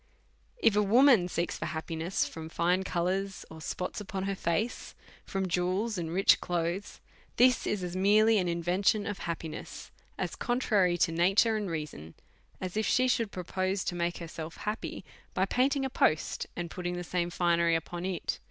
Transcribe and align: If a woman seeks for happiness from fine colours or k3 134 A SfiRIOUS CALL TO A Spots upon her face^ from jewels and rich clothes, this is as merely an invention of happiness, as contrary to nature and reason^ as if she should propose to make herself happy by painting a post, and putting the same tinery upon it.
If 0.57 0.75
a 0.75 0.81
woman 0.81 1.27
seeks 1.27 1.59
for 1.59 1.67
happiness 1.67 2.27
from 2.27 2.49
fine 2.49 2.81
colours 2.81 3.45
or 3.51 3.59
k3 3.59 3.61
134 3.61 3.61
A 3.61 3.61
SfiRIOUS 3.61 3.61
CALL 3.61 3.61
TO 3.61 3.63
A 3.63 3.69
Spots 3.69 4.01
upon 4.01 4.23
her 4.23 4.33
face^ 4.33 4.93
from 5.25 5.47
jewels 5.47 5.97
and 5.99 6.11
rich 6.11 6.41
clothes, 6.41 6.99
this 7.35 7.67
is 7.67 7.83
as 7.83 7.95
merely 7.95 8.39
an 8.39 8.47
invention 8.47 9.05
of 9.05 9.19
happiness, 9.19 9.91
as 10.17 10.35
contrary 10.35 10.97
to 10.97 11.11
nature 11.11 11.55
and 11.55 11.69
reason^ 11.69 12.15
as 12.59 12.75
if 12.75 12.87
she 12.87 13.07
should 13.07 13.31
propose 13.31 13.83
to 13.83 13.93
make 13.93 14.17
herself 14.17 14.57
happy 14.57 15.05
by 15.35 15.45
painting 15.45 15.85
a 15.85 15.89
post, 15.91 16.47
and 16.55 16.71
putting 16.71 16.95
the 16.97 17.03
same 17.03 17.29
tinery 17.29 17.75
upon 17.77 18.03
it. 18.03 18.39